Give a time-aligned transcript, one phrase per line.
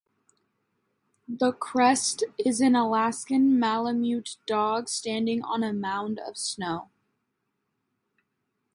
[1.27, 6.89] The crest is an Alaskan Malamute dog standing on a mound of snow.